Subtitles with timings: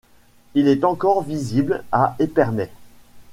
[0.55, 2.71] Il est encore visible à Épernay.